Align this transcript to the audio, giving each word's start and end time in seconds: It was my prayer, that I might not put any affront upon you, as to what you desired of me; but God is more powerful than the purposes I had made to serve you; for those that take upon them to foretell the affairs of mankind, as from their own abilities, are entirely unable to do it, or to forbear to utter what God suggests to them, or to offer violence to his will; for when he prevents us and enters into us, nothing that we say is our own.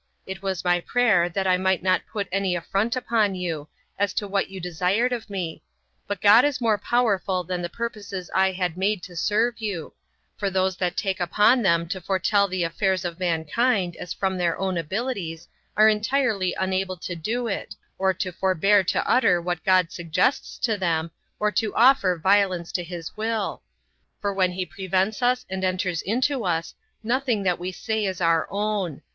It 0.25 0.41
was 0.41 0.63
my 0.65 0.79
prayer, 0.81 1.29
that 1.29 1.45
I 1.45 1.57
might 1.57 1.83
not 1.83 2.01
put 2.11 2.27
any 2.31 2.55
affront 2.55 2.95
upon 2.95 3.35
you, 3.35 3.67
as 3.99 4.15
to 4.15 4.27
what 4.27 4.49
you 4.49 4.59
desired 4.59 5.13
of 5.13 5.29
me; 5.29 5.61
but 6.07 6.21
God 6.21 6.43
is 6.43 6.59
more 6.59 6.79
powerful 6.79 7.43
than 7.43 7.61
the 7.61 7.69
purposes 7.69 8.27
I 8.33 8.51
had 8.51 8.77
made 8.79 9.03
to 9.03 9.15
serve 9.15 9.59
you; 9.61 9.93
for 10.37 10.49
those 10.49 10.75
that 10.77 10.97
take 10.97 11.19
upon 11.19 11.61
them 11.61 11.87
to 11.89 12.01
foretell 12.01 12.47
the 12.47 12.63
affairs 12.63 13.05
of 13.05 13.19
mankind, 13.19 13.95
as 13.95 14.11
from 14.11 14.39
their 14.39 14.57
own 14.57 14.75
abilities, 14.75 15.47
are 15.77 15.87
entirely 15.87 16.55
unable 16.59 16.97
to 16.97 17.15
do 17.15 17.45
it, 17.45 17.75
or 17.99 18.11
to 18.11 18.31
forbear 18.31 18.83
to 18.85 19.07
utter 19.07 19.39
what 19.39 19.63
God 19.63 19.91
suggests 19.91 20.57
to 20.65 20.79
them, 20.79 21.11
or 21.39 21.51
to 21.51 21.75
offer 21.75 22.17
violence 22.17 22.71
to 22.71 22.83
his 22.83 23.15
will; 23.15 23.61
for 24.19 24.33
when 24.33 24.53
he 24.53 24.65
prevents 24.65 25.21
us 25.21 25.45
and 25.47 25.63
enters 25.63 26.01
into 26.01 26.43
us, 26.43 26.73
nothing 27.03 27.43
that 27.43 27.59
we 27.59 27.71
say 27.71 28.05
is 28.05 28.19
our 28.19 28.47
own. 28.49 29.03